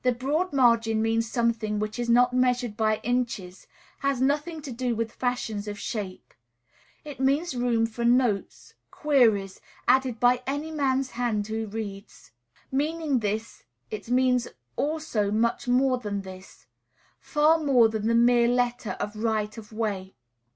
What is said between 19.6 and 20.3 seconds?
way."